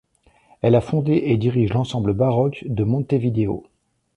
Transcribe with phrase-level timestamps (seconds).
[0.63, 3.65] Elle a fondé et dirige l'Ensemble baroque de Montevideo.